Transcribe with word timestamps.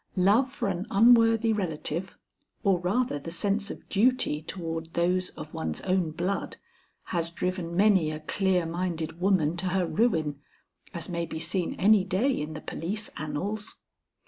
Love 0.15 0.49
for 0.51 0.67
an 0.67 0.87
unworthy 0.89 1.53
relative, 1.53 2.17
or 2.63 2.79
rather 2.79 3.19
the 3.19 3.29
sense 3.29 3.69
of 3.69 3.87
duty 3.87 4.41
toward 4.41 4.91
those 4.95 5.29
of 5.37 5.53
one's 5.53 5.79
own 5.81 6.09
blood, 6.09 6.57
has 7.13 7.29
driven 7.29 7.75
many 7.75 8.09
a 8.09 8.19
clear 8.19 8.65
minded 8.65 9.21
woman 9.21 9.55
to 9.55 9.67
her 9.67 9.85
ruin, 9.85 10.39
as 10.91 11.07
may 11.07 11.27
be 11.27 11.37
seen 11.37 11.75
any 11.75 12.03
day 12.03 12.31
in 12.31 12.53
the 12.53 12.61
police 12.61 13.09
annals. 13.15 13.75